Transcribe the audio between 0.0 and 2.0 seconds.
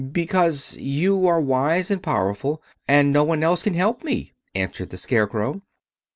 "Because you are wise